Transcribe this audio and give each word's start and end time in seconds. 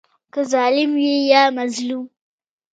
که 0.33 0.41
ظالم 0.51 0.91
وي 0.99 1.13
یا 1.31 1.43
مظلوم. 1.57 2.05